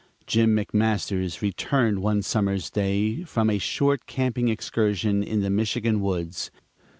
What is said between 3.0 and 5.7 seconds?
from a short camping excursion in the